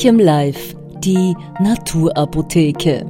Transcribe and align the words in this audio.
Alchem 0.00 0.18
Life, 0.18 0.74
die 1.04 1.34
Naturapotheke. 1.62 3.04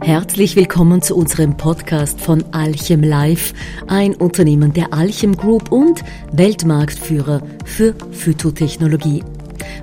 Herzlich 0.00 0.56
willkommen 0.56 1.02
zu 1.02 1.14
unserem 1.14 1.56
Podcast 1.56 2.20
von 2.20 2.42
Alchem 2.50 3.04
Life, 3.04 3.54
ein 3.86 4.16
Unternehmen 4.16 4.72
der 4.72 4.92
Alchem 4.92 5.36
Group 5.36 5.70
und 5.70 6.02
Weltmarktführer 6.32 7.40
für 7.64 7.94
Phytotechnologie. 8.10 9.22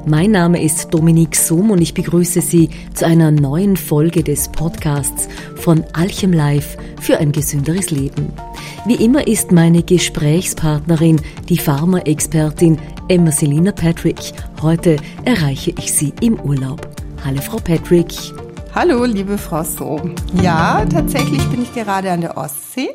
Mein 0.05 0.31
Name 0.31 0.61
ist 0.61 0.93
Dominique 0.93 1.37
Sum 1.37 1.71
und 1.71 1.81
ich 1.81 1.93
begrüße 1.93 2.41
Sie 2.41 2.71
zu 2.93 3.05
einer 3.05 3.31
neuen 3.31 3.77
Folge 3.77 4.21
des 4.21 4.49
Podcasts 4.49 5.29
von 5.55 5.85
Alchem 5.93 6.33
Life 6.33 6.77
für 6.99 7.19
ein 7.19 7.31
gesünderes 7.31 7.89
Leben. 7.89 8.33
Wie 8.85 8.95
immer 8.95 9.25
ist 9.25 9.53
meine 9.53 9.81
Gesprächspartnerin 9.81 11.21
die 11.47 11.57
Pharmaexpertin 11.57 12.77
Emma 13.07 13.31
Selina 13.31 13.71
Patrick. 13.71 14.17
Heute 14.61 14.97
erreiche 15.23 15.73
ich 15.79 15.93
sie 15.93 16.11
im 16.19 16.37
Urlaub. 16.41 16.85
Hallo 17.23 17.39
Frau 17.39 17.59
Patrick. 17.59 18.13
Hallo, 18.75 19.05
liebe 19.05 19.37
Frau 19.37 19.63
So. 19.63 20.01
Ja, 20.41 20.83
tatsächlich 20.83 21.41
bin 21.49 21.63
ich 21.63 21.73
gerade 21.73 22.11
an 22.11 22.19
der 22.19 22.35
Ostsee 22.35 22.89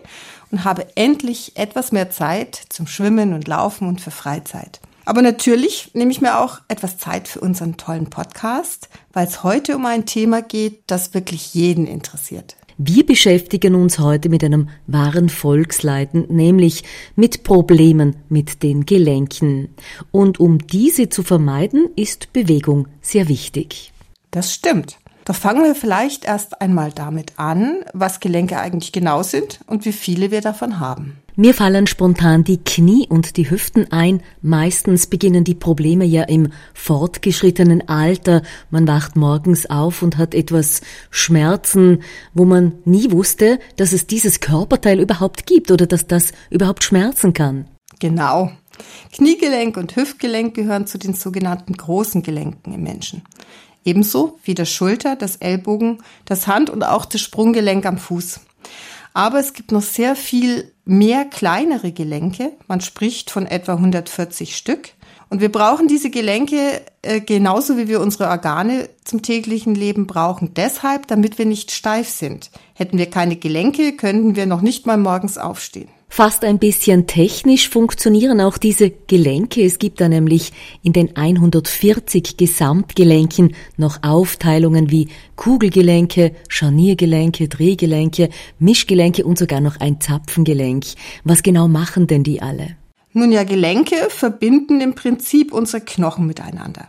und 0.51 0.63
habe 0.65 0.87
endlich 0.95 1.57
etwas 1.57 1.91
mehr 1.91 2.11
Zeit 2.11 2.61
zum 2.69 2.87
Schwimmen 2.87 3.33
und 3.33 3.49
Laufen 3.49 3.89
und 3.89 4.03
für 4.03 4.11
Freizeit. 4.11 4.81
Aber 5.07 5.23
natürlich 5.23 5.93
nehme 5.95 6.11
ich 6.11 6.21
mir 6.21 6.39
auch 6.39 6.61
etwas 6.69 6.99
Zeit 6.99 7.29
für 7.29 7.41
unseren 7.41 7.79
tollen 7.79 8.11
Podcast, 8.11 8.91
weil 9.15 9.27
es 9.27 9.43
heute 9.43 9.75
um 9.75 9.87
ein 9.87 10.05
Thema 10.05 10.43
geht, 10.43 10.83
das 10.87 11.15
wirklich 11.15 11.55
jeden 11.55 11.87
interessiert. 11.87 12.58
Wir 12.81 13.05
beschäftigen 13.05 13.75
uns 13.75 13.99
heute 13.99 14.29
mit 14.29 14.45
einem 14.45 14.69
wahren 14.87 15.31
Volksleiden, 15.31 16.27
nämlich 16.29 16.85
mit 17.17 17.43
Problemen 17.43 18.15
mit 18.29 18.63
den 18.63 18.87
Gelenken. 18.87 19.75
Und 20.13 20.39
um 20.39 20.59
diese 20.59 21.09
zu 21.09 21.25
vermeiden, 21.25 21.89
ist 21.97 22.33
Bewegung 22.33 22.87
sehr 23.01 23.27
wichtig. 23.27 23.93
Das 24.31 24.55
stimmt. 24.55 24.99
Doch 25.25 25.35
fangen 25.35 25.65
wir 25.65 25.75
vielleicht 25.75 26.25
erst 26.25 26.61
einmal 26.61 26.93
damit 26.93 27.33
an, 27.37 27.85
was 27.95 28.21
Gelenke 28.21 28.61
eigentlich 28.61 28.93
genau 28.93 29.25
sind 29.25 29.59
und 29.67 29.85
wie 29.85 29.93
viele 29.93 30.31
wir 30.31 30.41
davon 30.41 30.79
haben. 30.79 31.19
Mir 31.41 31.55
fallen 31.55 31.87
spontan 31.87 32.43
die 32.43 32.59
Knie 32.59 33.07
und 33.09 33.37
die 33.37 33.49
Hüften 33.49 33.93
ein. 33.93 34.25
Meistens 34.43 35.07
beginnen 35.07 35.45
die 35.45 35.55
Probleme 35.55 36.05
ja 36.05 36.25
im 36.25 36.49
fortgeschrittenen 36.75 37.89
Alter. 37.89 38.43
Man 38.71 38.89
wacht 38.89 39.15
morgens 39.15 39.71
auf 39.71 40.03
und 40.03 40.19
hat 40.19 40.35
etwas 40.35 40.81
Schmerzen, 41.13 42.03
wo 42.35 42.45
man 42.45 42.73
nie 42.85 43.13
wusste, 43.13 43.61
dass 43.77 43.93
es 43.93 44.09
dieses 44.09 44.41
Körperteil 44.41 44.99
überhaupt 44.99 45.47
gibt 45.47 45.71
oder 45.71 45.87
dass 45.87 46.09
das 46.09 46.33
überhaupt 46.51 46.83
schmerzen 46.83 47.35
kann. 47.35 47.69
Genau. 48.01 48.51
Kniegelenk 49.13 49.77
und 49.77 49.95
Hüftgelenk 49.95 50.55
gehören 50.55 50.89
zu 50.89 50.99
den 50.99 51.15
sogenannten 51.15 51.75
großen 51.75 52.25
Gelenken 52.25 52.75
im 52.75 52.83
Menschen. 52.83 53.23
Ebenso 53.85 54.41
wie 54.43 54.55
das 54.55 54.73
Schulter, 54.73 55.15
das 55.15 55.37
Ellbogen, 55.37 56.03
das 56.25 56.49
Hand 56.49 56.69
und 56.69 56.83
auch 56.83 57.05
das 57.05 57.21
Sprunggelenk 57.21 57.87
am 57.87 57.99
Fuß. 57.99 58.41
Aber 59.19 59.41
es 59.41 59.53
gibt 59.53 59.73
noch 59.73 59.83
sehr 59.83 60.15
viel 60.15 60.73
mehr 60.85 61.25
kleinere 61.25 61.91
Gelenke. 61.91 62.53
Man 62.69 62.81
spricht 62.81 63.33
von 63.33 63.47
etwa 63.47 63.73
140 63.73 64.57
Stück. 64.57 64.91
Und 65.29 65.41
wir 65.41 65.51
brauchen 65.51 65.89
diese 65.89 66.09
Gelenke 66.09 66.83
äh, 67.03 67.21
genauso 67.21 67.77
wie 67.77 67.89
wir 67.89 68.01
unsere 68.01 68.29
Organe 68.29 68.89
zum 69.03 69.23
täglichen 69.23 69.75
Leben 69.75 70.07
brauchen. 70.07 70.55
Deshalb, 70.55 71.09
damit 71.09 71.37
wir 71.37 71.47
nicht 71.47 71.73
steif 71.73 72.09
sind. 72.09 72.53
Hätten 72.75 72.97
wir 72.97 73.11
keine 73.11 73.35
Gelenke, 73.35 73.97
könnten 73.97 74.37
wir 74.37 74.47
noch 74.47 74.61
nicht 74.61 74.87
mal 74.87 74.99
morgens 74.99 75.37
aufstehen. 75.37 75.89
Fast 76.11 76.43
ein 76.43 76.59
bisschen 76.59 77.07
technisch 77.07 77.69
funktionieren 77.69 78.41
auch 78.41 78.59
diese 78.59 78.91
Gelenke. 78.91 79.65
Es 79.65 79.79
gibt 79.79 80.01
da 80.01 80.09
nämlich 80.09 80.53
in 80.83 80.93
den 80.93 81.17
140 81.17 82.37
Gesamtgelenken 82.37 83.55
noch 83.77 84.03
Aufteilungen 84.03 84.91
wie 84.91 85.09
Kugelgelenke, 85.37 86.33
Scharniergelenke, 86.49 87.49
Drehgelenke, 87.49 88.31
Mischgelenke 88.59 89.25
und 89.25 89.39
sogar 89.39 89.61
noch 89.61 89.79
ein 89.81 90.01
Zapfengelenk. 90.01 90.87
Was 91.25 91.43
genau 91.43 91.69
machen 91.69 92.07
denn 92.07 92.25
die 92.25 92.43
alle? 92.43 92.77
Nun 93.13 93.31
ja, 93.31 93.45
Gelenke 93.45 93.97
verbinden 94.09 94.81
im 94.81 94.95
Prinzip 94.95 95.53
unsere 95.53 95.85
Knochen 95.85 96.27
miteinander. 96.27 96.89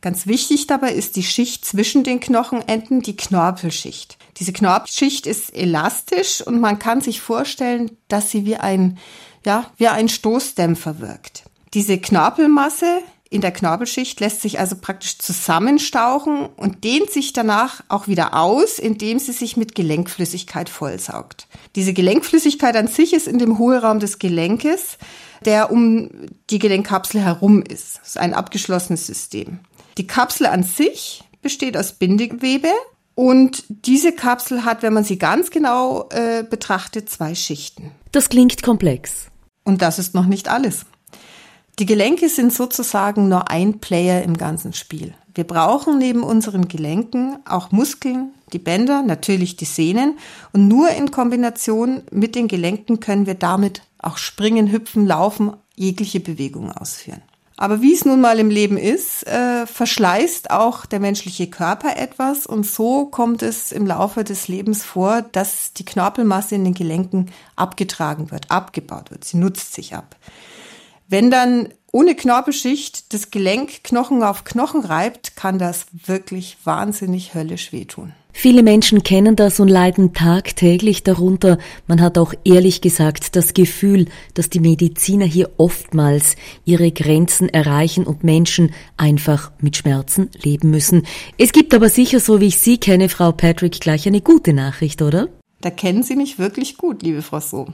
Ganz 0.00 0.26
wichtig 0.26 0.66
dabei 0.66 0.92
ist 0.92 1.16
die 1.16 1.22
Schicht 1.22 1.64
zwischen 1.64 2.04
den 2.04 2.20
Knochenenden, 2.20 3.02
die 3.02 3.16
Knorpelschicht. 3.16 4.18
Diese 4.38 4.52
Knorpelschicht 4.52 5.26
ist 5.26 5.54
elastisch 5.54 6.40
und 6.40 6.60
man 6.60 6.78
kann 6.78 7.00
sich 7.00 7.20
vorstellen, 7.20 7.96
dass 8.08 8.30
sie 8.30 8.46
wie 8.46 8.56
ein, 8.56 8.98
ja, 9.44 9.70
wie 9.76 9.88
ein 9.88 10.08
Stoßdämpfer 10.08 11.00
wirkt. 11.00 11.44
Diese 11.74 11.98
Knorpelmasse 11.98 13.02
in 13.32 13.40
der 13.40 13.52
Knorpelschicht 13.52 14.20
lässt 14.20 14.42
sich 14.42 14.58
also 14.58 14.76
praktisch 14.76 15.18
zusammenstauchen 15.18 16.50
und 16.56 16.84
dehnt 16.84 17.10
sich 17.10 17.32
danach 17.32 17.82
auch 17.88 18.06
wieder 18.06 18.34
aus, 18.34 18.78
indem 18.78 19.18
sie 19.18 19.32
sich 19.32 19.56
mit 19.56 19.74
Gelenkflüssigkeit 19.74 20.68
vollsaugt. 20.68 21.46
Diese 21.74 21.94
Gelenkflüssigkeit 21.94 22.76
an 22.76 22.88
sich 22.88 23.14
ist 23.14 23.26
in 23.26 23.38
dem 23.38 23.58
Hohlraum 23.58 24.00
des 24.00 24.18
Gelenkes, 24.18 24.98
der 25.46 25.70
um 25.70 26.10
die 26.50 26.58
Gelenkkapsel 26.58 27.22
herum 27.22 27.62
ist. 27.62 27.98
Das 28.00 28.08
ist 28.08 28.18
ein 28.18 28.34
abgeschlossenes 28.34 29.06
System. 29.06 29.60
Die 29.96 30.06
Kapsel 30.06 30.46
an 30.46 30.62
sich 30.62 31.24
besteht 31.40 31.76
aus 31.76 31.92
Bindegewebe 31.92 32.68
und 33.22 33.62
diese 33.68 34.10
Kapsel 34.10 34.64
hat, 34.64 34.82
wenn 34.82 34.94
man 34.94 35.04
sie 35.04 35.16
ganz 35.16 35.52
genau 35.52 36.08
äh, 36.10 36.42
betrachtet, 36.42 37.08
zwei 37.08 37.36
Schichten. 37.36 37.92
Das 38.10 38.28
klingt 38.28 38.64
komplex. 38.64 39.28
Und 39.62 39.80
das 39.80 40.00
ist 40.00 40.12
noch 40.12 40.26
nicht 40.26 40.48
alles. 40.48 40.86
Die 41.78 41.86
Gelenke 41.86 42.28
sind 42.28 42.52
sozusagen 42.52 43.28
nur 43.28 43.48
ein 43.48 43.78
Player 43.78 44.24
im 44.24 44.36
ganzen 44.36 44.72
Spiel. 44.72 45.14
Wir 45.36 45.44
brauchen 45.44 45.98
neben 45.98 46.24
unseren 46.24 46.66
Gelenken 46.66 47.38
auch 47.44 47.70
Muskeln, 47.70 48.32
die 48.52 48.58
Bänder, 48.58 49.02
natürlich 49.02 49.54
die 49.54 49.66
Sehnen 49.66 50.18
und 50.52 50.66
nur 50.66 50.88
in 50.88 51.12
Kombination 51.12 52.02
mit 52.10 52.34
den 52.34 52.48
Gelenken 52.48 52.98
können 52.98 53.26
wir 53.26 53.36
damit 53.36 53.82
auch 53.98 54.18
springen, 54.18 54.72
hüpfen, 54.72 55.06
laufen, 55.06 55.52
jegliche 55.76 56.18
Bewegung 56.18 56.72
ausführen. 56.72 57.22
Aber 57.62 57.80
wie 57.80 57.94
es 57.94 58.04
nun 58.04 58.20
mal 58.20 58.40
im 58.40 58.50
Leben 58.50 58.76
ist, 58.76 59.24
äh, 59.24 59.68
verschleißt 59.68 60.50
auch 60.50 60.84
der 60.84 60.98
menschliche 60.98 61.48
Körper 61.48 61.96
etwas 61.96 62.44
und 62.44 62.66
so 62.66 63.06
kommt 63.06 63.40
es 63.40 63.70
im 63.70 63.86
Laufe 63.86 64.24
des 64.24 64.48
Lebens 64.48 64.82
vor, 64.82 65.22
dass 65.22 65.72
die 65.72 65.84
Knorpelmasse 65.84 66.56
in 66.56 66.64
den 66.64 66.74
Gelenken 66.74 67.30
abgetragen 67.54 68.32
wird, 68.32 68.50
abgebaut 68.50 69.12
wird. 69.12 69.22
Sie 69.22 69.36
nutzt 69.36 69.74
sich 69.74 69.94
ab. 69.94 70.16
Wenn 71.06 71.30
dann 71.30 71.68
ohne 71.92 72.14
Knorpelschicht 72.16 73.12
das 73.12 73.30
Gelenk 73.30 73.84
Knochen 73.84 74.22
auf 74.22 74.44
Knochen 74.44 74.84
reibt, 74.84 75.36
kann 75.36 75.58
das 75.58 75.86
wirklich 75.92 76.56
wahnsinnig 76.64 77.34
höllisch 77.34 77.72
wehtun. 77.72 78.14
Viele 78.34 78.62
Menschen 78.62 79.02
kennen 79.02 79.36
das 79.36 79.60
und 79.60 79.68
leiden 79.68 80.14
tagtäglich 80.14 81.02
darunter. 81.02 81.58
Man 81.86 82.00
hat 82.00 82.16
auch 82.16 82.32
ehrlich 82.44 82.80
gesagt 82.80 83.36
das 83.36 83.52
Gefühl, 83.52 84.06
dass 84.32 84.48
die 84.48 84.58
Mediziner 84.58 85.26
hier 85.26 85.50
oftmals 85.58 86.36
ihre 86.64 86.90
Grenzen 86.90 87.50
erreichen 87.50 88.04
und 88.04 88.24
Menschen 88.24 88.72
einfach 88.96 89.52
mit 89.60 89.76
Schmerzen 89.76 90.30
leben 90.42 90.70
müssen. 90.70 91.06
Es 91.36 91.52
gibt 91.52 91.74
aber 91.74 91.90
sicher, 91.90 92.20
so 92.20 92.40
wie 92.40 92.46
ich 92.46 92.58
Sie 92.58 92.78
kenne, 92.78 93.10
Frau 93.10 93.32
Patrick, 93.32 93.80
gleich 93.80 94.06
eine 94.06 94.22
gute 94.22 94.54
Nachricht, 94.54 95.02
oder? 95.02 95.28
Da 95.60 95.70
kennen 95.70 96.02
Sie 96.02 96.16
mich 96.16 96.38
wirklich 96.38 96.78
gut, 96.78 97.02
liebe 97.02 97.20
Frau 97.20 97.38
So. 97.38 97.66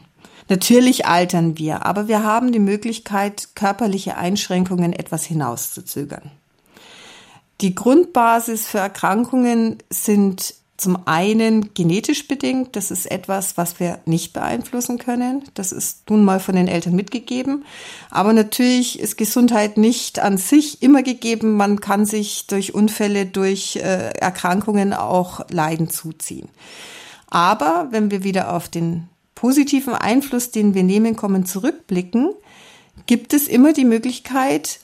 Natürlich 0.49 1.07
altern 1.07 1.59
wir, 1.59 1.85
aber 1.85 2.09
wir 2.09 2.23
haben 2.23 2.53
die 2.53 2.59
Möglichkeit, 2.59 3.49
körperliche 3.55 4.17
Einschränkungen 4.17 4.93
etwas 4.93 5.25
hinauszuzögern. 5.25 6.31
Die 7.61 7.75
Grundbasis 7.75 8.67
für 8.67 8.79
Erkrankungen 8.79 9.79
sind 9.91 10.55
zum 10.79 11.07
einen 11.07 11.75
genetisch 11.75 12.29
bedingt. 12.29 12.77
Das 12.77 12.93
ist 12.93 13.11
etwas, 13.11 13.57
was 13.57 13.81
wir 13.81 13.99
nicht 14.07 14.33
beeinflussen 14.33 14.99
können. 14.99 15.43
Das 15.55 15.73
ist 15.73 16.09
nun 16.09 16.25
mal 16.25 16.39
von 16.39 16.55
den 16.55 16.69
Eltern 16.69 16.95
mitgegeben. 16.95 17.65
Aber 18.11 18.33
natürlich 18.33 19.01
ist 19.01 19.19
Gesundheit 19.19 19.77
nicht 19.77 20.21
an 20.21 20.39
sich 20.39 20.81
immer 20.81 21.03
gegeben. 21.03 21.57
Man 21.57 21.81
kann 21.81 22.07
sich 22.07 22.47
durch 22.47 22.75
Unfälle, 22.75 23.27
durch 23.27 23.75
äh, 23.77 24.11
Erkrankungen 24.11 24.93
auch 24.93 25.41
Leiden 25.51 25.91
zuziehen. 25.91 26.49
Aber 27.27 27.89
wenn 27.91 28.13
wir 28.13 28.23
wieder 28.23 28.55
auf 28.55 28.69
den 28.69 29.09
positiven 29.39 29.95
Einfluss, 29.95 30.51
den 30.51 30.75
wir 30.75 30.83
nehmen 30.83 31.15
kommen, 31.15 31.47
zurückblicken, 31.47 32.33
gibt 33.07 33.33
es 33.33 33.47
immer 33.47 33.73
die 33.73 33.85
Möglichkeit, 33.85 34.81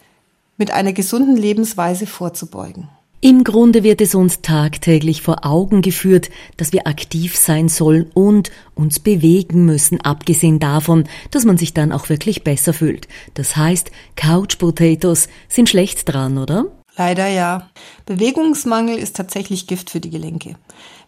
mit 0.56 0.70
einer 0.70 0.92
gesunden 0.92 1.36
Lebensweise 1.36 2.06
vorzubeugen. 2.06 2.88
Im 3.20 3.42
Grunde 3.42 3.82
wird 3.82 4.00
es 4.00 4.14
uns 4.14 4.42
tagtäglich 4.42 5.22
vor 5.22 5.44
Augen 5.44 5.82
geführt, 5.82 6.30
dass 6.56 6.72
wir 6.72 6.86
aktiv 6.86 7.36
sein 7.36 7.68
sollen 7.68 8.08
und 8.14 8.52
uns 8.76 9.00
bewegen 9.00 9.64
müssen, 9.64 10.00
abgesehen 10.02 10.60
davon, 10.60 11.02
dass 11.32 11.44
man 11.44 11.58
sich 11.58 11.74
dann 11.74 11.90
auch 11.90 12.08
wirklich 12.08 12.44
besser 12.44 12.72
fühlt. 12.72 13.08
Das 13.34 13.56
heißt, 13.56 13.90
Couch 14.14 14.58
Potatoes 14.58 15.26
sind 15.48 15.68
schlecht 15.68 16.08
dran, 16.08 16.38
oder? 16.38 16.66
Leider 16.96 17.26
ja. 17.26 17.70
Bewegungsmangel 18.06 18.98
ist 18.98 19.16
tatsächlich 19.16 19.66
Gift 19.66 19.90
für 19.90 19.98
die 19.98 20.10
Gelenke. 20.10 20.54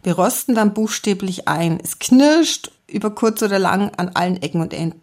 Wir 0.07 0.15
rosten 0.15 0.55
dann 0.55 0.73
buchstäblich 0.73 1.49
ein. 1.49 1.81
Es 1.83 1.99
knirscht 1.99 2.71
über 2.87 3.11
kurz 3.11 3.43
oder 3.43 3.59
lang 3.59 3.91
an 3.97 4.11
allen 4.11 4.41
Ecken 4.41 4.61
und 4.61 4.73
Enden. 4.73 5.01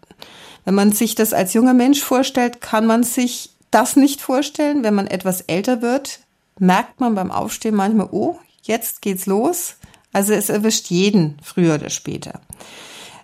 Wenn 0.64 0.74
man 0.74 0.92
sich 0.92 1.14
das 1.14 1.34
als 1.34 1.52
junger 1.52 1.74
Mensch 1.74 2.00
vorstellt, 2.00 2.62
kann 2.62 2.86
man 2.86 3.02
sich 3.02 3.50
das 3.70 3.96
nicht 3.96 4.22
vorstellen. 4.22 4.82
Wenn 4.82 4.94
man 4.94 5.06
etwas 5.06 5.42
älter 5.42 5.82
wird, 5.82 6.20
merkt 6.58 7.00
man 7.00 7.14
beim 7.14 7.30
Aufstehen 7.30 7.74
manchmal, 7.74 8.08
oh, 8.12 8.38
jetzt 8.62 9.02
geht's 9.02 9.26
los. 9.26 9.74
Also 10.14 10.32
es 10.32 10.48
erwischt 10.48 10.86
jeden 10.86 11.36
früher 11.42 11.74
oder 11.74 11.90
später. 11.90 12.40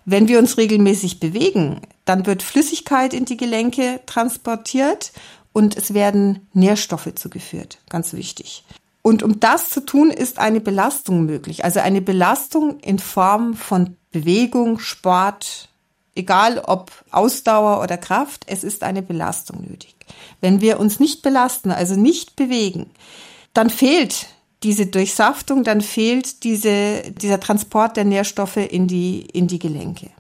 Wenn 0.04 0.28
wir 0.28 0.38
uns 0.38 0.58
regelmäßig 0.58 1.18
bewegen, 1.18 1.80
dann 2.04 2.26
wird 2.26 2.42
Flüssigkeit 2.42 3.14
in 3.14 3.24
die 3.24 3.38
Gelenke 3.38 4.00
transportiert 4.04 5.12
und 5.54 5.78
es 5.78 5.94
werden 5.94 6.46
Nährstoffe 6.52 7.14
zugeführt. 7.14 7.78
Ganz 7.88 8.12
wichtig. 8.12 8.64
Und 9.02 9.22
um 9.22 9.40
das 9.40 9.70
zu 9.70 9.84
tun, 9.84 10.10
ist 10.10 10.38
eine 10.38 10.60
Belastung 10.60 11.24
möglich. 11.24 11.64
Also 11.64 11.80
eine 11.80 12.02
Belastung 12.02 12.80
in 12.80 12.98
Form 12.98 13.54
von 13.54 13.96
Bewegung, 14.10 14.78
Sport, 14.78 15.68
egal 16.14 16.58
ob 16.58 16.90
Ausdauer 17.10 17.82
oder 17.82 17.96
Kraft, 17.96 18.44
es 18.46 18.64
ist 18.64 18.82
eine 18.82 19.02
Belastung 19.02 19.62
nötig. 19.62 19.94
Wenn 20.40 20.60
wir 20.60 20.80
uns 20.80 21.00
nicht 21.00 21.22
belasten, 21.22 21.70
also 21.70 21.94
nicht 21.94 22.36
bewegen, 22.36 22.90
dann 23.54 23.70
fehlt 23.70 24.26
diese 24.62 24.86
Durchsaftung, 24.86 25.64
dann 25.64 25.80
fehlt 25.80 26.44
diese, 26.44 27.02
dieser 27.12 27.40
Transport 27.40 27.96
der 27.96 28.04
Nährstoffe 28.04 28.58
in 28.58 28.86
die, 28.86 29.20
in 29.20 29.46
die 29.46 29.58
Gelenke. 29.58 30.10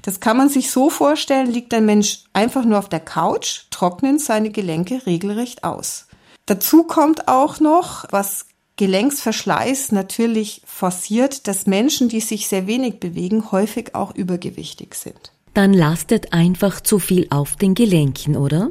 Das 0.00 0.20
kann 0.20 0.36
man 0.36 0.48
sich 0.48 0.70
so 0.70 0.88
vorstellen, 0.88 1.52
liegt 1.52 1.74
ein 1.74 1.84
Mensch 1.84 2.24
einfach 2.32 2.64
nur 2.64 2.78
auf 2.78 2.88
der 2.88 3.00
Couch, 3.00 3.64
trocknen 3.70 4.18
seine 4.18 4.50
Gelenke 4.50 5.04
regelrecht 5.04 5.62
aus. 5.64 6.06
Dazu 6.46 6.84
kommt 6.84 7.28
auch 7.28 7.60
noch, 7.60 8.04
was 8.10 8.46
Gelenksverschleiß 8.76 9.92
natürlich 9.92 10.62
forciert, 10.66 11.46
dass 11.46 11.66
Menschen, 11.66 12.08
die 12.08 12.20
sich 12.20 12.48
sehr 12.48 12.66
wenig 12.66 13.00
bewegen, 13.00 13.52
häufig 13.52 13.94
auch 13.94 14.14
übergewichtig 14.14 14.94
sind. 14.94 15.32
Dann 15.54 15.74
lastet 15.74 16.32
einfach 16.32 16.80
zu 16.80 16.98
viel 16.98 17.26
auf 17.30 17.56
den 17.56 17.74
Gelenken, 17.74 18.36
oder? 18.36 18.70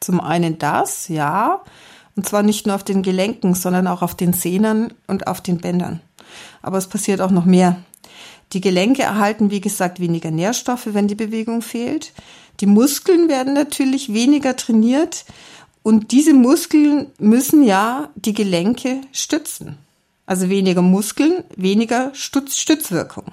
Zum 0.00 0.20
einen 0.20 0.58
das, 0.58 1.08
ja. 1.08 1.62
Und 2.16 2.28
zwar 2.28 2.42
nicht 2.42 2.66
nur 2.66 2.74
auf 2.74 2.84
den 2.84 3.02
Gelenken, 3.02 3.54
sondern 3.54 3.86
auch 3.86 4.02
auf 4.02 4.14
den 4.14 4.32
Sehnen 4.32 4.92
und 5.06 5.26
auf 5.26 5.40
den 5.40 5.58
Bändern. 5.58 6.00
Aber 6.62 6.78
es 6.78 6.88
passiert 6.88 7.20
auch 7.20 7.30
noch 7.30 7.44
mehr. 7.44 7.76
Die 8.52 8.60
Gelenke 8.60 9.02
erhalten, 9.02 9.50
wie 9.50 9.60
gesagt, 9.60 10.00
weniger 10.00 10.30
Nährstoffe, 10.30 10.88
wenn 10.92 11.08
die 11.08 11.14
Bewegung 11.14 11.62
fehlt. 11.62 12.12
Die 12.60 12.66
Muskeln 12.66 13.28
werden 13.28 13.54
natürlich 13.54 14.12
weniger 14.12 14.56
trainiert. 14.56 15.24
Und 15.86 16.10
diese 16.10 16.34
Muskeln 16.34 17.12
müssen 17.20 17.62
ja 17.62 18.10
die 18.16 18.34
Gelenke 18.34 19.02
stützen. 19.12 19.78
Also 20.26 20.48
weniger 20.48 20.82
Muskeln, 20.82 21.44
weniger 21.54 22.10
Stütz 22.12 22.56
Stützwirkung. 22.56 23.26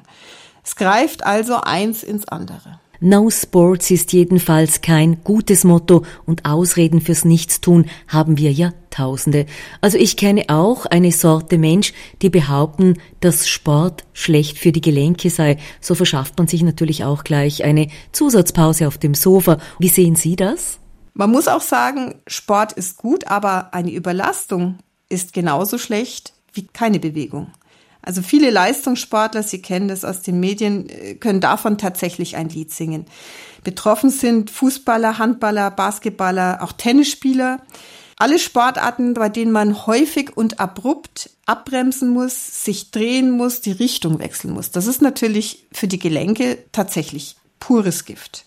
Es 0.63 0.75
greift 0.75 1.25
also 1.25 1.55
eins 1.55 2.03
ins 2.03 2.27
andere. 2.27 2.79
No 3.00 3.31
Sports 3.31 3.89
ist 3.89 4.13
jedenfalls 4.13 4.81
kein 4.81 5.23
gutes 5.23 5.63
Motto 5.63 6.03
und 6.27 6.45
Ausreden 6.45 7.01
fürs 7.01 7.25
Nichtstun 7.25 7.88
haben 8.07 8.38
wir 8.38 8.51
ja 8.51 8.71
Tausende. 8.91 9.47
Also 9.81 9.97
ich 9.97 10.15
kenne 10.15 10.44
auch 10.49 10.85
eine 10.85 11.11
Sorte 11.11 11.57
Mensch, 11.57 11.91
die 12.21 12.29
behaupten, 12.29 12.99
dass 13.19 13.49
Sport 13.49 14.03
schlecht 14.13 14.59
für 14.59 14.71
die 14.71 14.81
Gelenke 14.81 15.31
sei. 15.31 15.57
So 15.81 15.95
verschafft 15.95 16.38
man 16.38 16.47
sich 16.47 16.61
natürlich 16.61 17.03
auch 17.03 17.23
gleich 17.23 17.63
eine 17.63 17.88
Zusatzpause 18.11 18.88
auf 18.88 18.99
dem 18.99 19.15
Sofa. 19.15 19.57
Wie 19.79 19.89
sehen 19.89 20.15
Sie 20.15 20.35
das? 20.35 20.77
Man 21.13 21.31
muss 21.31 21.48
auch 21.48 21.62
sagen, 21.62 22.15
Sport 22.27 22.74
ist 22.74 22.98
gut, 22.98 23.27
aber 23.27 23.74
eine 23.74 23.92
Überlastung 23.92 24.80
ist 25.10 25.33
genauso 25.33 25.77
schlecht 25.77 26.33
wie 26.54 26.68
keine 26.68 27.00
Bewegung. 27.00 27.51
Also 28.01 28.21
viele 28.21 28.50
Leistungssportler, 28.50 29.44
Sie 29.44 29.62
kennen 29.62 29.88
das 29.88 30.04
aus 30.04 30.21
den 30.21 30.39
Medien, 30.39 30.89
äh, 30.89 31.15
können 31.15 31.39
davon 31.39 31.77
tatsächlich 31.77 32.36
ein 32.36 32.50
Lied 32.50 32.71
singen. 32.71 33.06
Betroffen 33.63 34.10
sind 34.10 34.51
Fußballer, 34.51 35.19
Handballer, 35.19 35.71
Basketballer, 35.71 36.60
auch 36.62 36.74
Tennisspieler. 36.74 37.62
Alle 38.18 38.39
Sportarten, 38.39 39.13
bei 39.13 39.30
denen 39.30 39.51
man 39.51 39.88
häufig 39.88 40.36
und 40.36 40.59
abrupt 40.59 41.30
abbremsen 41.45 42.09
muss, 42.09 42.63
sich 42.63 42.92
drehen 42.92 43.31
muss, 43.31 43.62
die 43.62 43.71
Richtung 43.71 44.19
wechseln 44.19 44.54
muss. 44.54 44.71
Das 44.71 44.88
ist 44.88 45.01
natürlich 45.01 45.68
für 45.71 45.88
die 45.88 46.00
Gelenke 46.00 46.57
tatsächlich 46.71 47.36
pures 47.63 48.04
Gift. 48.04 48.44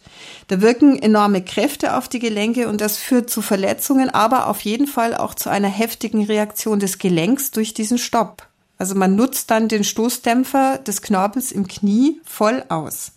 Da 0.48 0.60
wirken 0.60 0.98
enorme 0.98 1.42
Kräfte 1.42 1.96
auf 1.96 2.06
die 2.08 2.18
Gelenke 2.18 2.68
und 2.68 2.82
das 2.82 2.98
führt 2.98 3.30
zu 3.30 3.40
Verletzungen, 3.40 4.10
aber 4.10 4.46
auf 4.48 4.60
jeden 4.60 4.86
Fall 4.86 5.14
auch 5.14 5.34
zu 5.34 5.48
einer 5.48 5.68
heftigen 5.68 6.24
Reaktion 6.24 6.80
des 6.80 6.98
Gelenks 6.98 7.50
durch 7.50 7.72
diesen 7.72 7.96
Stopp. 7.96 8.46
Also 8.76 8.94
man 8.94 9.16
nutzt 9.16 9.50
dann 9.50 9.68
den 9.68 9.84
Stoßdämpfer 9.84 10.78
des 10.78 11.00
Knorpels 11.00 11.50
im 11.50 11.66
Knie 11.66 12.20
voll 12.24 12.62
aus. 12.68 13.12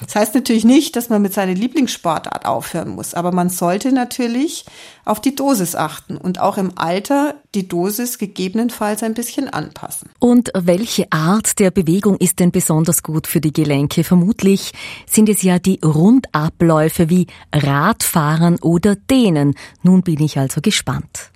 Das 0.00 0.14
heißt 0.14 0.34
natürlich 0.34 0.64
nicht, 0.64 0.96
dass 0.96 1.08
man 1.08 1.22
mit 1.22 1.32
seiner 1.34 1.54
Lieblingssportart 1.54 2.46
aufhören 2.46 2.90
muss, 2.90 3.14
aber 3.14 3.32
man 3.32 3.50
sollte 3.50 3.92
natürlich 3.92 4.64
auf 5.04 5.20
die 5.20 5.34
Dosis 5.34 5.74
achten 5.74 6.16
und 6.16 6.40
auch 6.40 6.58
im 6.58 6.72
Alter 6.76 7.34
die 7.54 7.68
Dosis 7.68 8.18
gegebenenfalls 8.18 9.02
ein 9.02 9.14
bisschen 9.14 9.48
anpassen. 9.48 10.10
Und 10.18 10.50
welche 10.54 11.10
Art 11.10 11.58
der 11.58 11.70
Bewegung 11.70 12.16
ist 12.18 12.40
denn 12.40 12.52
besonders 12.52 13.02
gut 13.02 13.26
für 13.26 13.40
die 13.40 13.52
Gelenke? 13.52 14.04
Vermutlich 14.04 14.72
sind 15.06 15.28
es 15.28 15.42
ja 15.42 15.58
die 15.58 15.80
Rundabläufe 15.84 17.08
wie 17.08 17.26
Radfahren 17.52 18.58
oder 18.60 18.96
Dehnen. 18.96 19.54
Nun 19.82 20.02
bin 20.02 20.20
ich 20.22 20.38
also 20.38 20.60
gespannt. 20.60 21.30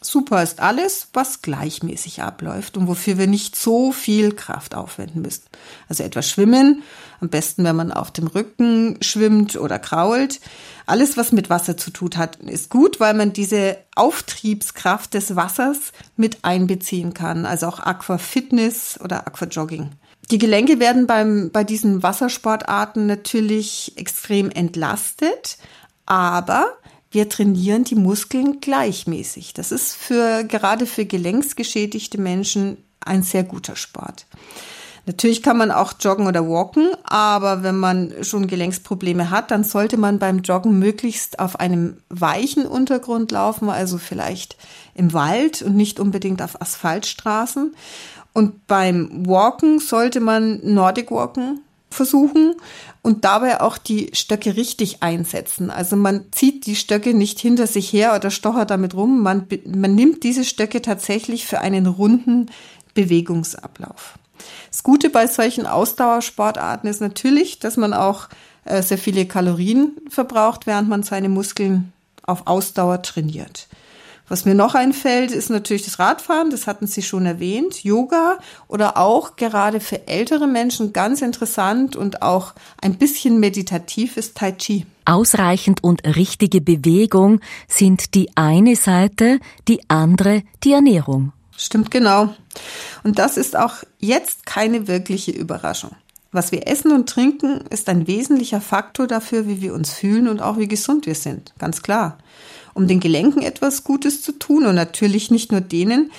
Super 0.00 0.42
ist 0.42 0.60
alles, 0.60 1.08
was 1.12 1.42
gleichmäßig 1.42 2.22
abläuft 2.22 2.76
und 2.76 2.86
wofür 2.86 3.18
wir 3.18 3.26
nicht 3.26 3.56
so 3.56 3.90
viel 3.90 4.32
Kraft 4.32 4.74
aufwenden 4.74 5.22
müssen. 5.22 5.44
Also 5.88 6.04
etwas 6.04 6.30
schwimmen, 6.30 6.82
am 7.20 7.28
besten, 7.28 7.64
wenn 7.64 7.74
man 7.74 7.90
auf 7.90 8.12
dem 8.12 8.28
Rücken 8.28 8.98
schwimmt 9.02 9.56
oder 9.56 9.80
krault. 9.80 10.40
Alles, 10.86 11.16
was 11.16 11.32
mit 11.32 11.50
Wasser 11.50 11.76
zu 11.76 11.90
tun 11.90 12.10
hat, 12.16 12.36
ist 12.36 12.70
gut, 12.70 13.00
weil 13.00 13.14
man 13.14 13.32
diese 13.32 13.76
Auftriebskraft 13.96 15.14
des 15.14 15.34
Wassers 15.34 15.92
mit 16.16 16.38
einbeziehen 16.42 17.12
kann. 17.12 17.44
Also 17.44 17.66
auch 17.66 17.80
Aquafitness 17.80 19.00
oder 19.02 19.26
Aquajogging. 19.26 19.90
Die 20.30 20.38
Gelenke 20.38 20.78
werden 20.78 21.06
beim, 21.06 21.50
bei 21.50 21.64
diesen 21.64 22.02
Wassersportarten 22.02 23.06
natürlich 23.06 23.94
extrem 23.96 24.50
entlastet, 24.50 25.58
aber 26.06 26.66
wir 27.18 27.28
trainieren 27.28 27.82
die 27.82 27.96
Muskeln 27.96 28.60
gleichmäßig. 28.60 29.52
Das 29.52 29.72
ist 29.72 29.92
für, 29.96 30.44
gerade 30.44 30.86
für 30.86 31.04
gelenksgeschädigte 31.04 32.16
Menschen 32.16 32.76
ein 33.00 33.24
sehr 33.24 33.42
guter 33.42 33.74
Sport. 33.74 34.26
Natürlich 35.04 35.42
kann 35.42 35.58
man 35.58 35.72
auch 35.72 35.94
joggen 35.98 36.28
oder 36.28 36.48
walken, 36.48 36.90
aber 37.02 37.64
wenn 37.64 37.76
man 37.76 38.14
schon 38.22 38.46
Gelenksprobleme 38.46 39.30
hat, 39.30 39.50
dann 39.50 39.64
sollte 39.64 39.96
man 39.96 40.20
beim 40.20 40.42
Joggen 40.42 40.78
möglichst 40.78 41.40
auf 41.40 41.58
einem 41.58 41.96
weichen 42.08 42.66
Untergrund 42.66 43.32
laufen, 43.32 43.68
also 43.68 43.98
vielleicht 43.98 44.56
im 44.94 45.12
Wald 45.12 45.62
und 45.62 45.74
nicht 45.74 45.98
unbedingt 45.98 46.40
auf 46.40 46.62
Asphaltstraßen. 46.62 47.74
Und 48.32 48.68
beim 48.68 49.26
Walken 49.26 49.80
sollte 49.80 50.20
man 50.20 50.60
Nordic 50.62 51.10
Walken 51.10 51.62
versuchen 51.90 52.54
und 53.02 53.24
dabei 53.24 53.60
auch 53.60 53.78
die 53.78 54.10
Stöcke 54.12 54.56
richtig 54.56 55.02
einsetzen. 55.02 55.70
Also 55.70 55.96
man 55.96 56.26
zieht 56.32 56.66
die 56.66 56.76
Stöcke 56.76 57.14
nicht 57.14 57.38
hinter 57.38 57.66
sich 57.66 57.92
her 57.92 58.14
oder 58.14 58.30
stochert 58.30 58.70
damit 58.70 58.94
rum. 58.94 59.22
Man, 59.22 59.46
man 59.66 59.94
nimmt 59.94 60.24
diese 60.24 60.44
Stöcke 60.44 60.82
tatsächlich 60.82 61.46
für 61.46 61.60
einen 61.60 61.86
runden 61.86 62.50
Bewegungsablauf. 62.94 64.18
Das 64.70 64.82
Gute 64.82 65.10
bei 65.10 65.26
solchen 65.26 65.66
Ausdauersportarten 65.66 66.88
ist 66.88 67.00
natürlich, 67.00 67.58
dass 67.58 67.76
man 67.76 67.94
auch 67.94 68.28
äh, 68.64 68.82
sehr 68.82 68.98
viele 68.98 69.26
Kalorien 69.26 69.96
verbraucht, 70.08 70.66
während 70.66 70.88
man 70.88 71.02
seine 71.02 71.28
Muskeln 71.28 71.92
auf 72.22 72.46
Ausdauer 72.46 73.02
trainiert. 73.02 73.68
Was 74.28 74.44
mir 74.44 74.54
noch 74.54 74.74
einfällt, 74.74 75.30
ist 75.30 75.48
natürlich 75.48 75.84
das 75.84 75.98
Radfahren, 75.98 76.50
das 76.50 76.66
hatten 76.66 76.86
Sie 76.86 77.02
schon 77.02 77.24
erwähnt, 77.24 77.82
Yoga 77.82 78.38
oder 78.66 78.98
auch 78.98 79.36
gerade 79.36 79.80
für 79.80 80.06
ältere 80.06 80.46
Menschen 80.46 80.92
ganz 80.92 81.22
interessant 81.22 81.96
und 81.96 82.20
auch 82.20 82.52
ein 82.82 82.98
bisschen 82.98 83.40
meditativ 83.40 84.18
ist 84.18 84.36
Tai 84.36 84.52
Chi. 84.52 84.86
Ausreichend 85.06 85.82
und 85.82 86.04
richtige 86.04 86.60
Bewegung 86.60 87.40
sind 87.66 88.14
die 88.14 88.28
eine 88.36 88.76
Seite, 88.76 89.38
die 89.66 89.80
andere 89.88 90.42
die 90.62 90.72
Ernährung. 90.72 91.32
Stimmt 91.56 91.90
genau. 91.90 92.34
Und 93.04 93.18
das 93.18 93.38
ist 93.38 93.56
auch 93.56 93.76
jetzt 93.98 94.44
keine 94.44 94.86
wirkliche 94.86 95.30
Überraschung. 95.30 95.92
Was 96.30 96.52
wir 96.52 96.68
essen 96.68 96.92
und 96.92 97.08
trinken, 97.08 97.62
ist 97.70 97.88
ein 97.88 98.06
wesentlicher 98.06 98.60
Faktor 98.60 99.06
dafür, 99.06 99.48
wie 99.48 99.62
wir 99.62 99.72
uns 99.72 99.90
fühlen 99.90 100.28
und 100.28 100.42
auch 100.42 100.58
wie 100.58 100.68
gesund 100.68 101.06
wir 101.06 101.14
sind. 101.14 101.54
Ganz 101.58 101.82
klar. 101.82 102.18
Um 102.78 102.86
den 102.86 103.00
Gelenken 103.00 103.42
etwas 103.42 103.82
Gutes 103.82 104.22
zu 104.22 104.30
tun 104.30 104.64
und 104.64 104.76
natürlich 104.76 105.32
nicht 105.32 105.50
nur 105.50 105.60
denen, 105.60 106.12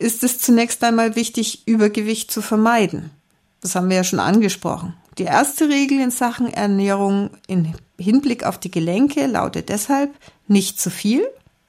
ist 0.00 0.24
es 0.24 0.40
zunächst 0.40 0.82
einmal 0.82 1.14
wichtig, 1.14 1.68
Übergewicht 1.68 2.32
zu 2.32 2.42
vermeiden. 2.42 3.12
Das 3.60 3.76
haben 3.76 3.88
wir 3.88 3.98
ja 3.98 4.02
schon 4.02 4.18
angesprochen. 4.18 4.96
Die 5.18 5.22
erste 5.22 5.68
Regel 5.68 6.00
in 6.00 6.10
Sachen 6.10 6.52
Ernährung 6.52 7.30
im 7.46 7.74
Hinblick 7.96 8.42
auf 8.42 8.58
die 8.58 8.72
Gelenke 8.72 9.28
lautet 9.28 9.68
deshalb 9.68 10.10
nicht 10.48 10.80
zu 10.80 10.90
viel, 10.90 11.24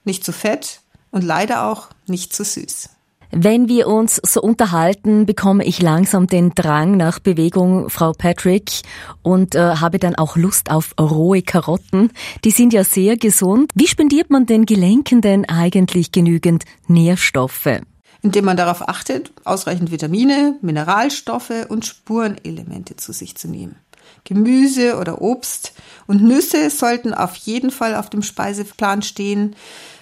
nicht 0.05 0.25
zu 0.25 0.33
fett 0.33 0.81
und 1.12 1.24
leider 1.24 1.67
auch 1.67 1.89
nicht 2.07 2.33
zu 2.33 2.43
süß. 2.43 2.89
Wenn 3.33 3.69
wir 3.69 3.88
uns 3.88 4.19
so 4.25 4.41
unterhalten, 4.41 5.25
bekomme 5.25 5.63
ich 5.63 5.81
langsam 5.81 6.27
den 6.27 6.50
Drang 6.53 6.97
nach 6.97 7.19
Bewegung, 7.19 7.89
Frau 7.89 8.11
Patrick, 8.11 8.81
und 9.21 9.55
äh, 9.55 9.75
habe 9.75 10.00
dann 10.00 10.15
auch 10.15 10.35
Lust 10.35 10.69
auf 10.69 10.93
rohe 11.00 11.41
Karotten. 11.41 12.11
Die 12.43 12.51
sind 12.51 12.73
ja 12.73 12.83
sehr 12.83 13.15
gesund. 13.15 13.71
Wie 13.73 13.88
spendiert 13.88 14.29
man 14.31 14.47
den 14.47 14.65
Gelenken 14.65 15.21
denn 15.21 15.47
eigentlich 15.47 16.11
genügend 16.11 16.65
Nährstoffe? 16.88 17.79
Indem 18.21 18.45
man 18.45 18.57
darauf 18.57 18.88
achtet, 18.89 19.31
ausreichend 19.45 19.91
Vitamine, 19.91 20.57
Mineralstoffe 20.61 21.67
und 21.69 21.85
Spurenelemente 21.85 22.97
zu 22.97 23.13
sich 23.13 23.38
zu 23.38 23.47
nehmen. 23.47 23.77
Gemüse 24.25 24.97
oder 24.97 25.21
Obst 25.21 25.73
und 26.05 26.21
Nüsse 26.21 26.69
sollten 26.69 27.13
auf 27.13 27.35
jeden 27.35 27.71
Fall 27.71 27.95
auf 27.95 28.09
dem 28.09 28.23
Speiseplan 28.23 29.01
stehen. 29.01 29.55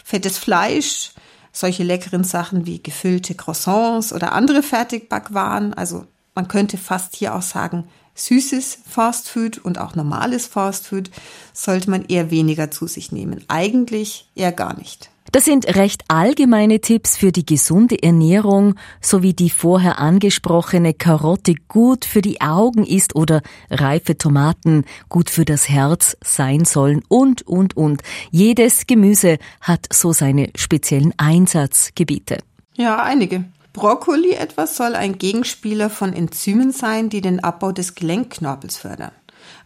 Fettes 0.03 0.39
Fleisch, 0.39 1.11
solche 1.51 1.83
leckeren 1.83 2.23
Sachen 2.23 2.65
wie 2.65 2.81
gefüllte 2.81 3.35
Croissants 3.35 4.13
oder 4.13 4.33
andere 4.33 4.63
Fertigbackwaren. 4.63 5.73
Also 5.73 6.05
man 6.35 6.47
könnte 6.47 6.77
fast 6.77 7.15
hier 7.15 7.35
auch 7.35 7.41
sagen, 7.41 7.87
süßes 8.15 8.79
Fastfood 8.87 9.57
und 9.59 9.79
auch 9.79 9.95
normales 9.95 10.47
Fastfood 10.47 11.09
sollte 11.53 11.89
man 11.89 12.05
eher 12.05 12.31
weniger 12.31 12.71
zu 12.71 12.87
sich 12.87 13.11
nehmen. 13.11 13.43
Eigentlich 13.47 14.29
eher 14.35 14.51
gar 14.51 14.77
nicht. 14.77 15.09
Das 15.31 15.45
sind 15.45 15.75
recht 15.75 16.03
allgemeine 16.07 16.81
Tipps 16.81 17.15
für 17.15 17.31
die 17.31 17.45
gesunde 17.45 18.01
Ernährung, 18.01 18.73
sowie 18.99 19.33
die 19.33 19.51
vorher 19.51 19.99
angesprochene 19.99 20.95
Karotte 20.95 21.53
gut 21.67 22.03
für 22.05 22.21
die 22.21 22.41
Augen 22.41 22.83
ist 22.83 23.15
oder 23.15 23.43
reife 23.69 24.17
Tomaten 24.17 24.85
gut 25.07 25.29
für 25.29 25.45
das 25.45 25.69
Herz 25.69 26.17
sein 26.23 26.65
sollen 26.65 27.03
und, 27.09 27.43
und, 27.43 27.77
und. 27.77 28.01
Jedes 28.31 28.87
Gemüse 28.87 29.37
hat 29.61 29.85
so 29.93 30.13
seine 30.13 30.49
speziellen 30.55 31.13
Einsatzgebiete. 31.17 32.39
Ja, 32.75 33.03
einige. 33.03 33.45
Brokkoli 33.73 34.33
etwas 34.33 34.75
soll 34.77 34.95
ein 34.95 35.19
Gegenspieler 35.19 35.91
von 35.91 36.11
Enzymen 36.11 36.71
sein, 36.71 37.09
die 37.09 37.21
den 37.21 37.43
Abbau 37.43 37.71
des 37.71 37.93
Gelenkknorpels 37.93 38.77
fördern. 38.77 39.11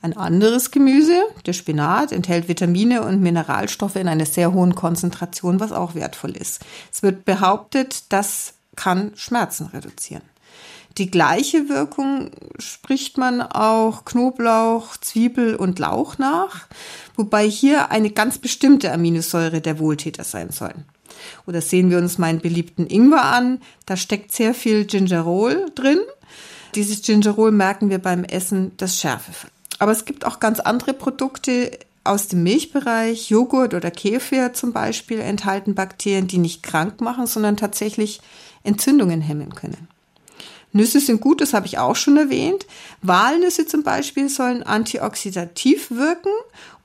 Ein 0.04 0.18
anderes 0.18 0.72
Gemüse, 0.72 1.24
der 1.46 1.54
Spinat, 1.54 2.12
enthält 2.12 2.50
Vitamine 2.50 3.04
und 3.04 3.22
Mineralstoffe 3.22 3.96
in 3.96 4.10
einer 4.10 4.26
sehr 4.26 4.52
hohen 4.52 4.76
Konzentration, 4.76 5.62
was 5.62 5.72
auch 5.72 5.96
wertvoll 5.96 6.36
ist. 6.36 6.60
Es 6.92 7.04
wird 7.04 7.24
behauptet, 7.24 8.12
das 8.12 8.56
kann 8.76 9.14
Schmerzen 9.16 9.68
reduzieren. 9.68 10.24
Die 10.98 11.10
gleiche 11.10 11.70
Wirkung 11.70 12.32
spricht 12.60 13.18
man 13.18 13.42
auch 13.42 14.04
Knoblauch, 14.04 14.98
Zwiebel 14.98 15.56
und 15.56 15.80
Lauch 15.80 16.18
nach, 16.18 16.68
wobei 17.16 17.48
hier 17.48 17.90
eine 17.90 18.10
ganz 18.10 18.40
bestimmte 18.40 18.92
Aminosäure 18.92 19.62
der 19.62 19.80
Wohltäter 19.80 20.26
sein 20.26 20.50
soll. 20.50 20.74
Oder 21.48 21.62
sehen 21.62 21.90
wir 21.90 21.98
uns 21.98 22.18
meinen 22.18 22.42
beliebten 22.42 22.88
Ingwer 22.88 23.24
an, 23.24 23.62
da 23.86 23.96
steckt 23.96 24.34
sehr 24.34 24.54
viel 24.54 24.84
Gingerol 24.84 25.68
drin. 25.76 26.00
Dieses 26.76 27.04
Gingerol 27.04 27.54
merken 27.54 27.90
wir 27.90 28.00
beim 28.00 28.26
Essen 28.26 28.74
das 28.76 29.00
Schärfe 29.00 29.32
aber 29.80 29.92
es 29.92 30.06
gibt 30.06 30.26
auch 30.26 30.40
ganz 30.40 30.60
andere 30.60 30.94
Produkte 30.94 31.72
aus 32.04 32.28
dem 32.28 32.44
Milchbereich. 32.44 33.30
Joghurt 33.30 33.74
oder 33.74 33.92
Kefir 33.92 34.54
zum 34.54 34.74
Beispiel 34.74 35.20
enthalten 35.20 35.76
Bakterien, 35.76 36.28
die 36.28 36.38
nicht 36.38 36.64
krank 36.64 37.02
machen, 37.02 37.28
sondern 37.28 37.58
tatsächlich 37.58 38.22
Entzündungen 38.64 39.22
hemmen 39.22 39.56
können. 39.56 39.88
Nüsse 40.74 41.00
sind 41.00 41.22
gut, 41.22 41.40
das 41.40 41.54
habe 41.54 41.68
ich 41.68 41.78
auch 41.78 41.96
schon 41.96 42.18
erwähnt. 42.18 42.66
Walnüsse 43.04 43.68
zum 43.68 43.84
Beispiel 43.84 44.28
sollen 44.28 44.64
antioxidativ 44.64 45.92
wirken 45.92 46.32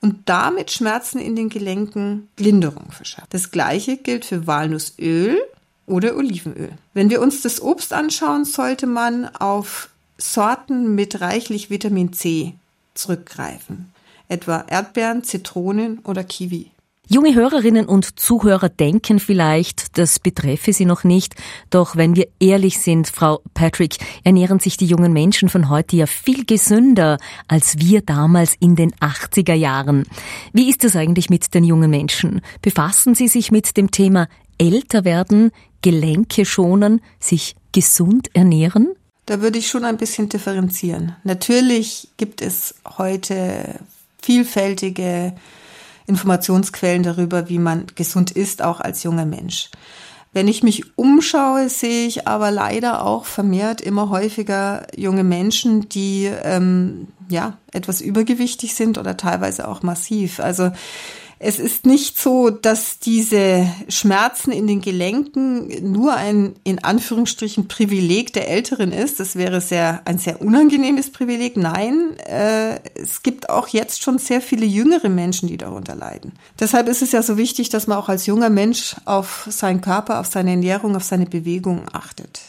und 0.03 0.29
damit 0.29 0.71
Schmerzen 0.71 1.19
in 1.19 1.35
den 1.35 1.49
Gelenken 1.49 2.29
Linderung 2.39 2.93
verschaffen. 2.93 3.29
Das 3.31 3.51
gleiche 3.51 3.97
gilt 3.97 4.27
für 4.27 4.47
Walnussöl 4.47 5.41
oder 5.87 6.17
Olivenöl. 6.17 6.73
Wenn 6.93 7.09
wir 7.09 7.23
uns 7.23 7.41
das 7.41 7.63
Obst 7.63 7.95
anschauen, 7.95 8.45
sollte 8.45 8.87
man 8.87 9.35
auf 9.35 9.89
Sorten 10.19 10.95
mit 10.95 11.23
reichlich 11.23 11.71
Vitamin 11.71 12.13
C 12.13 12.55
zurückgreifen, 12.99 13.93
etwa 14.29 14.65
Erdbeeren, 14.69 15.23
Zitronen 15.23 16.01
oder 16.01 16.25
Kiwi. 16.25 16.71
Junge 17.11 17.35
Hörerinnen 17.35 17.87
und 17.87 18.21
Zuhörer 18.21 18.69
denken 18.69 19.19
vielleicht, 19.19 19.97
das 19.97 20.19
betreffe 20.19 20.75
sie 20.75 20.85
noch 20.85 21.05
nicht. 21.05 21.37
Doch 21.71 21.97
wenn 21.97 22.17
wir 22.17 22.29
ehrlich 22.39 22.81
sind, 22.81 23.09
Frau 23.09 23.41
Patrick, 23.55 23.97
ernähren 24.25 24.59
sich 24.59 24.77
die 24.77 24.85
jungen 24.85 25.15
Menschen 25.15 25.49
von 25.49 25.71
heute 25.71 25.97
ja 25.97 26.05
viel 26.05 26.45
gesünder 26.45 27.17
als 27.49 27.79
wir 27.79 28.03
damals 28.03 28.57
in 28.61 28.77
den 28.77 28.93
80er 28.97 29.55
Jahren. 29.55 30.05
Wie 30.53 30.69
ist 30.69 30.85
es 30.85 30.97
eigentlich 30.97 31.31
mit 31.31 31.55
den 31.55 31.65
jungen 31.65 31.89
Menschen? 31.89 32.43
Befassen 32.61 33.15
sie 33.15 33.29
sich 33.29 33.51
mit 33.51 33.79
dem 33.79 33.91
Thema 33.91 34.29
älter 34.59 35.07
werden, 35.07 35.51
Gelenke 35.81 36.45
schonen, 36.45 37.01
sich 37.21 37.57
gesund 37.73 38.29
ernähren? 38.35 38.98
Da 39.29 39.43
würde 39.43 39.59
ich 39.59 39.69
schon 39.69 39.85
ein 39.85 39.99
bisschen 39.99 40.31
differenzieren. 40.31 41.15
Natürlich 41.23 42.09
gibt 42.17 42.41
es 42.41 42.77
heute 42.97 43.79
vielfältige 44.23 45.35
Informationsquellen 46.07 47.03
darüber, 47.03 47.51
wie 47.51 47.59
man 47.59 47.89
gesund 47.95 48.31
ist, 48.31 48.63
auch 48.63 48.81
als 48.81 49.03
junger 49.03 49.27
Mensch. 49.27 49.69
Wenn 50.33 50.49
ich 50.49 50.63
mich 50.63 50.97
umschaue, 50.97 51.69
sehe 51.69 52.07
ich 52.07 52.27
aber 52.27 52.51
leider 52.51 53.05
auch 53.05 53.27
vermehrt 53.27 53.83
immer 53.83 54.09
häufiger 54.09 54.87
junge 54.97 55.25
Menschen, 55.25 55.91
die 55.91 56.25
ähm, 56.25 57.09
ja 57.29 57.59
etwas 57.71 58.01
übergewichtig 58.01 58.75
sind 58.75 58.97
oder 58.97 59.19
teilweise 59.19 59.69
auch 59.69 59.83
massiv. 59.83 60.41
Also 60.41 60.71
es 61.41 61.61
ist 61.61 61.87
nicht 61.87 62.19
so, 62.19 62.51
dass 62.51 62.99
diese 62.99 63.69
Schmerzen 63.89 64.51
in 64.51 64.67
den 64.67 64.81
Gelenken 64.81 65.93
nur 65.93 66.15
ein 66.15 66.57
in 66.65 66.83
Anführungsstrichen 66.83 67.69
Privileg 67.69 68.33
der 68.33 68.49
Älteren 68.49 68.91
ist. 68.91 69.21
Das 69.21 69.37
wäre 69.37 69.61
sehr 69.61 70.03
ein 70.05 70.19
sehr 70.19 70.43
unangenehmes 70.43 71.13
Privileg. 71.13 71.57
Nein, 71.57 72.19
äh, 72.27 72.81
es 72.95 73.23
gibt 73.23 73.51
auch 73.51 73.69
jetzt 73.69 74.03
schon 74.03 74.19
sehr 74.19 74.41
viele 74.41 74.67
jüngere 74.67 75.09
Menschen, 75.09 75.49
die 75.49 75.57
darunter 75.57 75.95
leiden. 75.95 76.33
Deshalb 76.59 76.89
ist 76.89 77.03
es 77.03 77.13
ja 77.13 77.23
so 77.23 77.37
wichtig, 77.37 77.69
dass 77.69 77.87
man 77.87 77.99
auch 77.99 78.09
als 78.09 78.27
junger 78.27 78.51
Mensch 78.51 78.97
auf 79.05 79.47
seinen 79.49 79.81
Körper, 79.81 80.19
auf 80.19 80.27
seine 80.27 80.51
Ernährung, 80.51 80.97
auf 80.97 81.05
seine 81.05 81.27
Bewegung 81.27 81.83
achtet. 81.93 82.41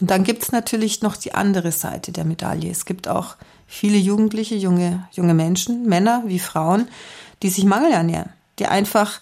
Und 0.00 0.10
dann 0.10 0.24
gibt 0.24 0.42
es 0.42 0.50
natürlich 0.50 1.02
noch 1.02 1.16
die 1.16 1.34
andere 1.34 1.70
Seite 1.70 2.10
der 2.10 2.24
Medaille. 2.24 2.68
Es 2.68 2.84
gibt 2.84 3.06
auch 3.06 3.36
viele 3.68 3.98
Jugendliche, 3.98 4.56
junge, 4.56 5.06
junge 5.12 5.34
Menschen, 5.34 5.86
Männer 5.86 6.24
wie 6.26 6.40
Frauen, 6.40 6.88
die 7.42 7.50
sich 7.50 7.64
mangelernähren, 7.64 8.30
die 8.58 8.66
einfach 8.66 9.20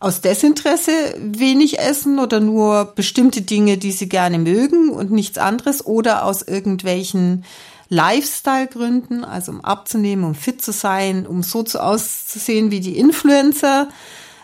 aus 0.00 0.20
Desinteresse 0.20 0.92
wenig 1.18 1.78
essen 1.78 2.18
oder 2.18 2.40
nur 2.40 2.92
bestimmte 2.94 3.42
Dinge, 3.42 3.78
die 3.78 3.92
sie 3.92 4.08
gerne 4.08 4.38
mögen 4.38 4.90
und 4.90 5.10
nichts 5.10 5.38
anderes 5.38 5.86
oder 5.86 6.24
aus 6.24 6.42
irgendwelchen 6.42 7.44
Lifestyle-Gründen, 7.88 9.24
also 9.24 9.52
um 9.52 9.64
abzunehmen, 9.64 10.24
um 10.24 10.34
fit 10.34 10.60
zu 10.60 10.72
sein, 10.72 11.26
um 11.26 11.42
so 11.42 11.62
zu 11.62 11.82
auszusehen 11.82 12.70
wie 12.70 12.80
die 12.80 12.98
Influencer. 12.98 13.88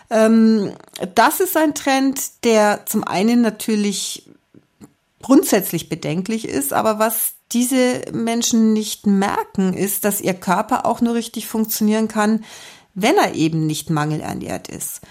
Ähm, 0.09 0.71
das 1.15 1.39
ist 1.39 1.57
ein 1.57 1.75
Trend, 1.75 2.43
der 2.43 2.85
zum 2.85 3.03
einen 3.03 3.41
natürlich 3.41 4.29
grundsätzlich 5.21 5.89
bedenklich 5.89 6.47
ist, 6.47 6.73
aber 6.73 6.97
was 6.97 7.33
diese 7.51 8.01
Menschen 8.13 8.73
nicht 8.73 9.05
merken, 9.05 9.73
ist, 9.73 10.05
dass 10.05 10.21
ihr 10.21 10.33
Körper 10.33 10.85
auch 10.85 11.01
nur 11.01 11.13
richtig 11.13 11.47
funktionieren 11.47 12.07
kann, 12.07 12.43
wenn 12.93 13.17
er 13.17 13.33
eben 13.35 13.65
nicht 13.65 13.89
mangelernährt 13.89 14.67
ist. 14.67 15.01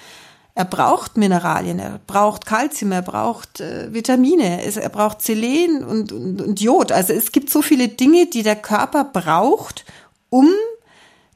Er 0.55 0.65
braucht 0.65 1.17
Mineralien, 1.17 1.79
er 1.79 2.01
braucht 2.07 2.45
Kalzium, 2.45 2.93
er 2.93 3.03
braucht 3.03 3.61
äh, 3.61 3.95
Vitamine, 3.95 4.63
er 4.63 4.89
braucht 4.89 5.23
Selen 5.23 5.85
und, 5.85 6.13
und, 6.13 6.43
und 6.43 6.61
Jod. 6.61 6.93
Also 6.93 7.13
es 7.13 7.33
gibt 7.33 7.51
so 7.51 7.63
viele 7.63 7.89
Dinge, 7.89 8.27
die 8.27 8.43
der 8.43 8.57
Körper 8.57 9.05
braucht, 9.05 9.85
um 10.29 10.49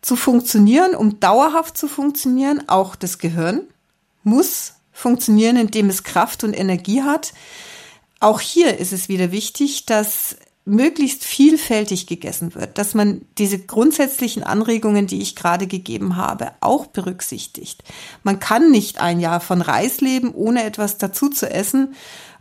zu 0.02 0.16
funktionieren, 0.16 0.94
um 0.94 1.20
dauerhaft 1.20 1.78
zu 1.78 1.88
funktionieren. 1.88 2.68
Auch 2.68 2.96
das 2.96 3.18
Gehirn 3.18 3.62
muss 4.24 4.74
funktionieren, 4.92 5.56
indem 5.56 5.88
es 5.88 6.04
Kraft 6.04 6.44
und 6.44 6.52
Energie 6.52 7.02
hat. 7.02 7.32
Auch 8.20 8.40
hier 8.40 8.78
ist 8.78 8.92
es 8.92 9.08
wieder 9.08 9.32
wichtig, 9.32 9.86
dass 9.86 10.36
möglichst 10.64 11.24
vielfältig 11.24 12.06
gegessen 12.06 12.54
wird, 12.54 12.78
dass 12.78 12.94
man 12.94 13.22
diese 13.36 13.58
grundsätzlichen 13.58 14.42
Anregungen, 14.42 15.06
die 15.06 15.20
ich 15.20 15.36
gerade 15.36 15.66
gegeben 15.66 16.16
habe, 16.16 16.52
auch 16.60 16.86
berücksichtigt. 16.86 17.84
Man 18.22 18.38
kann 18.38 18.70
nicht 18.70 18.98
ein 18.98 19.20
Jahr 19.20 19.40
von 19.40 19.60
Reis 19.60 20.00
leben, 20.00 20.32
ohne 20.32 20.64
etwas 20.64 20.96
dazu 20.96 21.28
zu 21.28 21.50
essen 21.50 21.94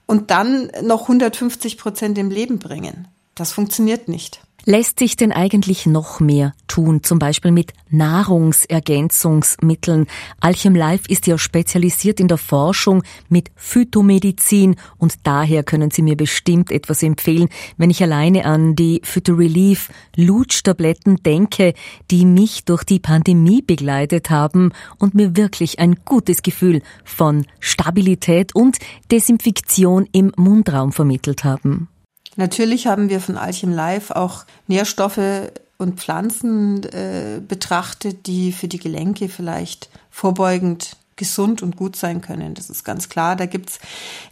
und 0.06 0.32
dann 0.32 0.72
noch 0.84 1.04
150 1.04 1.78
Prozent 1.78 2.18
im 2.18 2.30
Leben 2.30 2.60
bringen. 2.60 3.08
Das 3.36 3.52
funktioniert 3.52 4.08
nicht. 4.08 4.43
Lässt 4.66 5.00
sich 5.00 5.18
denn 5.18 5.34
eigentlich 5.34 5.86
noch 5.86 6.22
mehr 6.22 6.54
tun, 6.70 7.04
zum 7.04 7.20
Beispiel 7.20 7.52
mit 7.52 7.74
Nahrungsergänzungsmitteln? 7.90 10.08
Alchem 10.40 10.74
Life 10.74 11.04
ist 11.10 11.28
ja 11.28 11.38
spezialisiert 11.38 12.22
in 12.22 12.30
der 12.30 12.38
Forschung 12.38 13.04
mit 13.28 13.52
Phytomedizin 13.58 14.78
und 14.98 15.16
daher 15.24 15.64
können 15.64 15.92
Sie 15.92 16.02
mir 16.02 16.16
bestimmt 16.16 16.72
etwas 16.72 17.04
empfehlen, 17.04 17.50
wenn 17.76 17.90
ich 17.90 18.02
alleine 18.02 18.46
an 18.46 18.78
die 18.78 19.02
Phytorelief 19.04 19.90
Lutschtabletten 20.16 21.18
denke, 21.18 21.74
die 22.10 22.26
mich 22.26 22.64
durch 22.64 22.86
die 22.86 23.00
Pandemie 23.00 23.62
begleitet 23.62 24.30
haben 24.30 24.72
und 24.98 25.14
mir 25.14 25.36
wirklich 25.36 25.80
ein 25.80 25.98
gutes 26.06 26.42
Gefühl 26.42 26.82
von 27.04 27.46
Stabilität 27.60 28.56
und 28.56 28.78
Desinfektion 29.12 30.08
im 30.14 30.32
Mundraum 30.38 30.94
vermittelt 30.94 31.44
haben. 31.44 31.90
Natürlich 32.36 32.88
haben 32.88 33.10
wir 33.10 33.20
von 33.20 33.38
Alchem 33.38 33.72
Live 33.72 34.12
auch 34.12 34.46
Nährstoffe 34.68 35.52
und 35.78 36.00
Pflanzen 36.00 36.84
äh, 36.84 37.42
betrachtet, 37.46 38.28
die 38.28 38.52
für 38.52 38.68
die 38.68 38.80
Gelenke 38.80 39.30
vielleicht 39.30 39.90
vorbeugend 40.10 40.98
gesund 41.16 41.62
und 41.62 41.76
gut 41.76 41.96
sein 41.96 42.22
können. 42.22 42.56
Das 42.56 42.70
ist 42.70 42.84
ganz 42.84 43.10
klar. 43.10 43.36
Da 43.36 43.46
gibt's 43.46 43.80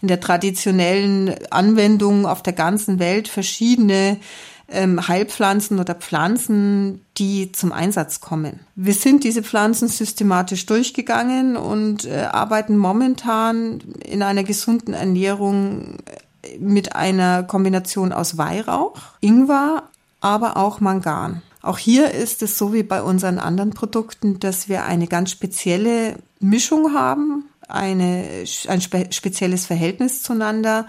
in 0.01 0.08
der 0.08 0.20
traditionellen 0.20 1.36
Anwendung 1.51 2.25
auf 2.25 2.41
der 2.41 2.53
ganzen 2.53 3.00
Welt 3.00 3.27
verschiedene 3.27 4.17
ähm, 4.67 5.08
Heilpflanzen 5.08 5.79
oder 5.79 5.93
Pflanzen, 5.93 7.05
die 7.17 7.51
zum 7.51 7.72
Einsatz 7.72 8.22
kommen. 8.22 8.62
Wir 8.75 8.93
sind 8.93 9.24
diese 9.24 9.43
Pflanzen 9.43 9.89
systematisch 9.89 10.65
durchgegangen 10.65 11.58
und 11.58 12.05
äh, 12.05 12.22
arbeiten 12.31 12.77
momentan 12.77 13.81
in 14.03 14.24
einer 14.24 14.43
gesunden 14.43 14.93
Ernährung 14.93 15.98
mit 16.60 16.95
einer 16.95 17.43
Kombination 17.43 18.12
aus 18.12 18.38
Weihrauch, 18.38 18.98
Ingwer, 19.19 19.83
aber 20.19 20.57
auch 20.57 20.79
Mangan. 20.79 21.41
Auch 21.62 21.77
hier 21.77 22.12
ist 22.12 22.41
es 22.41 22.57
so 22.57 22.74
wie 22.74 22.83
bei 22.83 23.03
unseren 23.03 23.38
anderen 23.38 23.71
Produkten, 23.71 24.39
dass 24.39 24.67
wir 24.67 24.86
eine 24.86 25.07
ganz 25.07 25.31
spezielle 25.31 26.15
Mischung 26.39 26.93
haben, 26.93 27.45
eine, 27.67 28.25
ein 28.67 28.81
spe 28.81 29.07
spezielles 29.12 29.65
Verhältnis 29.65 30.24
zueinander. 30.24 30.88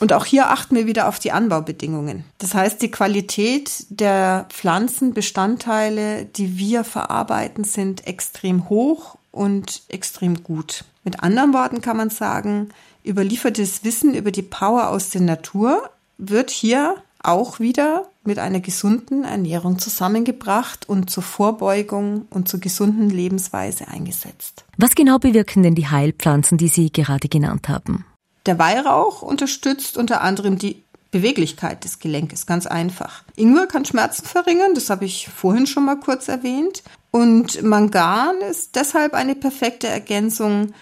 Und 0.00 0.12
auch 0.12 0.26
hier 0.26 0.50
achten 0.50 0.76
wir 0.76 0.86
wieder 0.86 1.08
auf 1.08 1.18
die 1.18 1.32
Anbaubedingungen. 1.32 2.24
Das 2.38 2.54
heißt, 2.54 2.82
die 2.82 2.90
Qualität 2.90 3.86
der 3.88 4.46
Pflanzenbestandteile, 4.50 6.26
die 6.26 6.58
wir 6.58 6.84
verarbeiten, 6.84 7.64
sind 7.64 8.06
extrem 8.06 8.68
hoch 8.68 9.16
und 9.36 9.82
extrem 9.88 10.42
gut. 10.42 10.84
Mit 11.04 11.22
anderen 11.22 11.52
Worten 11.52 11.80
kann 11.80 11.96
man 11.96 12.10
sagen, 12.10 12.70
überliefertes 13.04 13.84
Wissen 13.84 14.14
über 14.14 14.30
die 14.30 14.42
Power 14.42 14.88
aus 14.88 15.10
der 15.10 15.20
Natur 15.20 15.90
wird 16.18 16.50
hier 16.50 16.96
auch 17.22 17.60
wieder 17.60 18.06
mit 18.24 18.38
einer 18.38 18.60
gesunden 18.60 19.24
Ernährung 19.24 19.78
zusammengebracht 19.78 20.88
und 20.88 21.10
zur 21.10 21.22
Vorbeugung 21.22 22.26
und 22.30 22.48
zur 22.48 22.60
gesunden 22.60 23.10
Lebensweise 23.10 23.88
eingesetzt. 23.88 24.64
Was 24.76 24.94
genau 24.94 25.18
bewirken 25.18 25.62
denn 25.62 25.74
die 25.74 25.88
Heilpflanzen, 25.88 26.58
die 26.58 26.68
Sie 26.68 26.90
gerade 26.90 27.28
genannt 27.28 27.68
haben? 27.68 28.04
Der 28.46 28.58
Weihrauch 28.58 29.22
unterstützt 29.22 29.96
unter 29.96 30.20
anderem 30.20 30.58
die 30.58 30.82
Beweglichkeit 31.10 31.84
des 31.84 31.98
Gelenkes, 31.98 32.46
ganz 32.46 32.66
einfach. 32.66 33.22
Ingwer 33.36 33.66
kann 33.66 33.84
Schmerzen 33.84 34.24
verringern, 34.24 34.74
das 34.74 34.90
habe 34.90 35.04
ich 35.04 35.28
vorhin 35.28 35.66
schon 35.66 35.84
mal 35.84 35.98
kurz 35.98 36.28
erwähnt. 36.28 36.82
Und 37.16 37.62
Mangan 37.62 38.42
ist 38.42 38.76
deshalb 38.76 39.14
eine 39.14 39.34
perfekte 39.34 39.86
Ergänzung, 39.86 40.74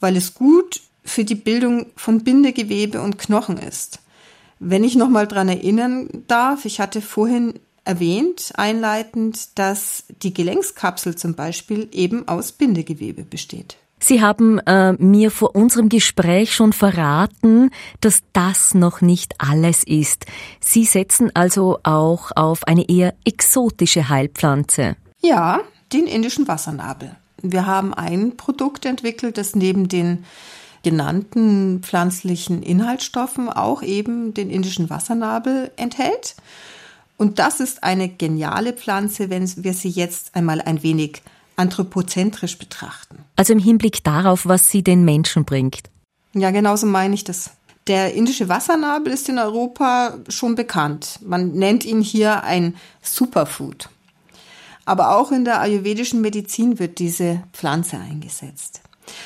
weil 0.00 0.16
es 0.16 0.32
gut 0.32 0.80
für 1.04 1.22
die 1.22 1.34
Bildung 1.34 1.84
von 1.96 2.24
Bindegewebe 2.24 3.02
und 3.02 3.18
Knochen 3.18 3.58
ist. 3.58 3.98
Wenn 4.58 4.84
ich 4.84 4.96
nochmal 4.96 5.26
dran 5.28 5.50
erinnern 5.50 6.08
darf, 6.28 6.64
ich 6.64 6.80
hatte 6.80 7.02
vorhin 7.02 7.60
erwähnt, 7.84 8.52
einleitend, 8.54 9.58
dass 9.58 10.04
die 10.22 10.32
Gelenkskapsel 10.32 11.14
zum 11.14 11.34
Beispiel 11.34 11.90
eben 11.92 12.26
aus 12.26 12.52
Bindegewebe 12.52 13.24
besteht. 13.24 13.76
Sie 13.98 14.22
haben 14.22 14.60
äh, 14.60 14.94
mir 14.94 15.30
vor 15.30 15.54
unserem 15.54 15.90
Gespräch 15.90 16.54
schon 16.54 16.72
verraten, 16.72 17.70
dass 18.00 18.22
das 18.32 18.72
noch 18.72 19.02
nicht 19.02 19.34
alles 19.36 19.84
ist. 19.84 20.24
Sie 20.58 20.86
setzen 20.86 21.30
also 21.34 21.80
auch 21.82 22.30
auf 22.34 22.66
eine 22.66 22.88
eher 22.88 23.12
exotische 23.26 24.08
Heilpflanze. 24.08 24.96
Ja, 25.20 25.60
den 25.92 26.06
indischen 26.06 26.48
Wassernabel. 26.48 27.16
Wir 27.42 27.66
haben 27.66 27.92
ein 27.92 28.36
Produkt 28.36 28.86
entwickelt, 28.86 29.36
das 29.36 29.54
neben 29.56 29.88
den 29.88 30.24
genannten 30.82 31.80
pflanzlichen 31.82 32.62
Inhaltsstoffen 32.62 33.48
auch 33.48 33.82
eben 33.82 34.34
den 34.34 34.50
indischen 34.50 34.90
Wassernabel 34.90 35.70
enthält. 35.76 36.34
Und 37.16 37.38
das 37.38 37.60
ist 37.60 37.84
eine 37.84 38.08
geniale 38.08 38.72
Pflanze, 38.72 39.30
wenn 39.30 39.48
wir 39.62 39.74
sie 39.74 39.90
jetzt 39.90 40.34
einmal 40.34 40.60
ein 40.60 40.82
wenig 40.82 41.22
anthropozentrisch 41.56 42.58
betrachten. 42.58 43.18
Also 43.36 43.52
im 43.52 43.58
Hinblick 43.58 44.02
darauf, 44.02 44.46
was 44.46 44.70
sie 44.70 44.82
den 44.82 45.04
Menschen 45.04 45.44
bringt. 45.44 45.82
Ja, 46.32 46.50
genauso 46.50 46.86
meine 46.86 47.14
ich 47.14 47.24
das. 47.24 47.50
Der 47.86 48.14
indische 48.14 48.48
Wassernabel 48.48 49.12
ist 49.12 49.28
in 49.28 49.38
Europa 49.38 50.18
schon 50.28 50.54
bekannt. 50.54 51.18
Man 51.24 51.52
nennt 51.52 51.84
ihn 51.84 52.00
hier 52.00 52.44
ein 52.44 52.76
Superfood. 53.02 53.88
Aber 54.84 55.16
auch 55.16 55.30
in 55.30 55.44
der 55.44 55.60
ayurvedischen 55.60 56.20
Medizin 56.20 56.78
wird 56.78 56.98
diese 56.98 57.42
Pflanze 57.52 57.98
eingesetzt. 57.98 58.80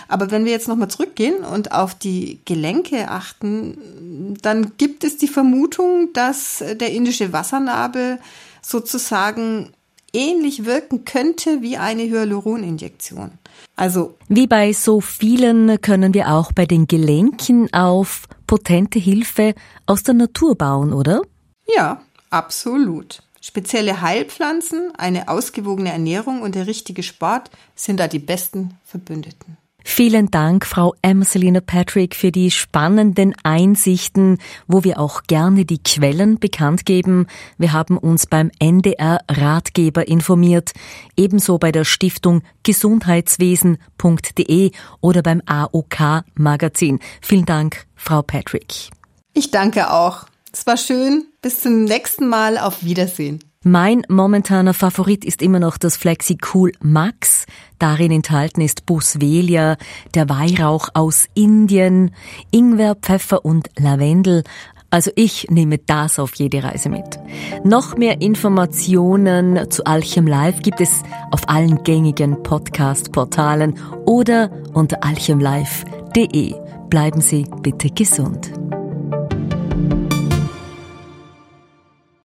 Aber 0.09 0.31
wenn 0.31 0.45
wir 0.45 0.53
jetzt 0.53 0.69
nochmal 0.69 0.89
zurückgehen 0.89 1.45
und 1.45 1.73
auf 1.73 1.95
die 1.95 2.41
Gelenke 2.45 3.09
achten, 3.09 4.35
dann 4.43 4.73
gibt 4.79 5.05
es 5.05 5.17
die 5.17 5.29
Vermutung, 5.29 6.13
dass 6.13 6.59
der 6.59 6.93
indische 6.93 7.33
Wassernabel 7.33 8.19
sozusagen 8.63 9.73
ähnlich 10.13 10.65
wirken 10.65 11.05
könnte 11.05 11.63
wie 11.63 11.77
eine 11.77 12.05
Hyaluroninjektion. 12.05 13.33
Also 13.77 14.17
wie 14.29 14.47
bei 14.47 14.73
so 14.73 15.01
vielen 15.01 15.81
können 15.83 16.15
wir 16.15 16.33
auch 16.33 16.53
bei 16.53 16.65
den 16.65 16.87
Gelenken 16.87 17.73
auf 17.75 18.27
potente 18.47 18.99
Hilfe 18.99 19.55
aus 19.85 20.03
der 20.03 20.15
Natur 20.15 20.57
bauen, 20.57 20.93
oder? 20.93 21.21
Ja, 21.67 22.01
absolut. 22.31 23.23
Spezielle 23.47 24.03
Heilpflanzen, 24.03 24.93
eine 24.99 25.29
ausgewogene 25.29 25.93
Ernährung 25.93 26.43
und 26.43 26.57
der 26.57 26.67
richtige 26.67 27.05
Sport 27.05 27.53
sind 27.77 28.01
da 28.01 28.09
die 28.09 28.19
besten 28.19 28.77
Verbündeten. 28.83 29.57
Vielen 29.85 30.33
Dank, 30.33 30.67
Frau 30.67 30.97
Emselina 31.01 31.61
Patrick, 31.61 32.17
für 32.17 32.33
die 32.33 32.51
spannenden 32.51 33.37
Einsichten, 33.45 34.39
wo 34.67 34.83
wir 34.83 34.99
auch 34.99 35.23
gerne 35.29 35.65
die 35.65 35.81
Quellen 35.81 36.41
bekannt 36.41 36.87
geben. 36.87 37.29
Wir 37.57 37.73
haben 37.73 37.99
uns 37.99 38.27
beim 38.27 38.51
NDR 38.59 39.21
Ratgeber 39.31 40.09
informiert, 40.09 40.73
ebenso 41.17 41.59
bei 41.59 41.71
der 41.71 41.85
Stiftung 41.85 42.43
gesundheitswesen.de 42.65 44.73
oder 45.01 45.23
beim 45.23 45.41
AOK 45.47 46.25
Magazin. 46.35 46.99
Vielen 47.23 47.45
Dank, 47.45 47.87
Frau 47.95 48.23
Patrick. 48.23 48.91
Ich 49.35 49.53
danke 49.53 49.93
auch. 49.93 50.27
Es 50.59 50.67
war 50.67 50.79
schön. 50.79 51.27
Bis 51.43 51.61
zum 51.61 51.85
nächsten 51.85 52.29
Mal. 52.29 52.57
Auf 52.57 52.83
Wiedersehen. 52.83 53.41
Mein 53.63 54.05
momentaner 54.09 54.73
Favorit 54.73 55.23
ist 55.23 55.43
immer 55.43 55.59
noch 55.59 55.77
das 55.77 55.99
FlexiCool 55.99 56.73
Max. 56.81 57.45
Darin 57.79 58.11
enthalten 58.11 58.63
ist 58.63 58.87
Boswellia, 58.87 59.77
der 60.15 60.31
Weihrauch 60.31 60.89
aus 60.95 61.27
Indien, 61.35 62.11
Ingwer, 62.53 62.95
Pfeffer 62.95 63.45
und 63.45 63.69
Lavendel. 63.79 64.45
Also 64.89 65.11
ich 65.15 65.51
nehme 65.51 65.77
das 65.77 66.19
auf 66.19 66.37
jede 66.37 66.65
Reise 66.65 66.89
mit. 66.89 67.19
Noch 67.63 67.99
mehr 67.99 68.23
Informationen 68.23 69.71
zu 69.71 69.85
Alchem 69.85 70.27
Live 70.27 70.63
gibt 70.63 70.81
es 70.81 71.03
auf 71.33 71.51
allen 71.51 71.83
gängigen 71.83 72.43
Podcast-Portalen 72.43 73.79
oder 74.07 74.51
unter 74.73 75.05
alchemlive.de. 75.05 76.55
Bleiben 76.89 77.21
Sie 77.21 77.45
bitte 77.63 77.91
gesund. 77.91 78.53